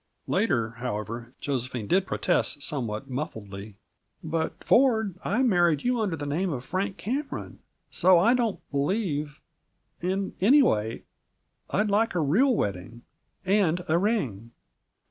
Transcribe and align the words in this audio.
Later, 0.25 0.71
however, 0.77 1.35
Josephine 1.39 1.85
did 1.85 2.07
protest 2.07 2.63
somewhat 2.63 3.07
muffledly: 3.07 3.75
"But, 4.23 4.63
Ford, 4.63 5.13
I 5.23 5.43
married 5.43 5.83
you 5.83 5.99
under 6.01 6.15
the 6.15 6.25
name 6.25 6.51
of 6.51 6.65
Frank 6.65 6.97
Cameron, 6.97 7.59
so 7.91 8.17
I 8.17 8.33
don't 8.33 8.59
believe 8.71 9.41
and 10.01 10.33
anyway 10.41 11.03
I'd 11.69 11.91
like 11.91 12.15
a 12.15 12.19
real 12.19 12.51
wedding 12.55 13.03
and 13.45 13.83
a 13.87 13.99
ring!" 13.99 14.49